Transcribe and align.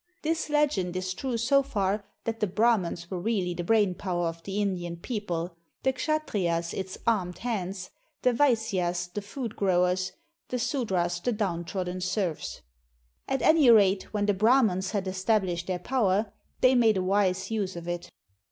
This 0.23 0.49
legend 0.49 0.95
is 0.95 1.13
true 1.13 1.37
so 1.37 1.61
far, 1.61 2.03
that 2.23 2.39
the 2.39 2.47
Brah 2.47 2.81
mans 2.81 3.11
were 3.11 3.19
really 3.19 3.53
the 3.53 3.63
brain 3.63 3.93
power 3.93 4.25
of 4.29 4.41
the 4.41 4.59
Indian 4.59 4.97
people, 4.97 5.55
the 5.83 5.93
Kshattriyas 5.93 6.73
its 6.73 6.97
armed 7.05 7.37
hands, 7.37 7.91
the 8.23 8.33
Vaisyas 8.33 9.13
the 9.13 9.21
food 9.21 9.55
growers, 9.55 10.13
the 10.49 10.57
Sudras 10.57 11.19
the 11.21 11.31
downtrodden 11.31 12.01
serfs. 12.01 12.63
At 13.27 13.43
any 13.43 13.69
rate, 13.69 14.05
when 14.11 14.25
the 14.25 14.33
Brahmans 14.33 14.89
had 14.89 15.07
established 15.07 15.67
their 15.67 15.77
power, 15.77 16.33
they 16.61 16.73
made 16.73 16.97
a 16.97 17.03
wise 17.03 17.51
use 17.51 17.75
of 17.75 17.87
it. 17.87 18.09